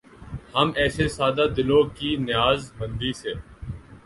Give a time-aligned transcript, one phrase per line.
[0.55, 3.33] ہم ایسے سادہ دلوں کی نیاز مندی سے